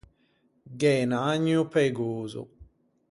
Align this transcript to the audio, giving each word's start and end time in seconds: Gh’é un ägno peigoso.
Gh’é 0.79 0.97
un 1.05 1.11
ägno 1.33 1.61
peigoso. 1.73 2.43